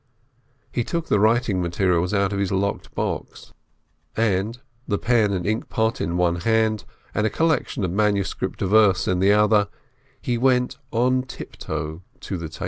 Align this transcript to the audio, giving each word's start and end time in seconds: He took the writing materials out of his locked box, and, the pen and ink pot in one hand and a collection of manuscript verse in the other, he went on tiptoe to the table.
He 0.71 0.83
took 0.83 1.09
the 1.09 1.19
writing 1.19 1.61
materials 1.61 2.11
out 2.11 2.33
of 2.33 2.39
his 2.39 2.51
locked 2.51 2.91
box, 2.95 3.53
and, 4.17 4.57
the 4.87 4.97
pen 4.97 5.31
and 5.31 5.45
ink 5.45 5.69
pot 5.69 6.01
in 6.01 6.17
one 6.17 6.37
hand 6.37 6.85
and 7.13 7.27
a 7.27 7.29
collection 7.29 7.83
of 7.85 7.91
manuscript 7.91 8.61
verse 8.61 9.07
in 9.07 9.19
the 9.19 9.33
other, 9.33 9.67
he 10.19 10.39
went 10.39 10.79
on 10.89 11.21
tiptoe 11.21 12.01
to 12.21 12.37
the 12.39 12.49
table. 12.49 12.59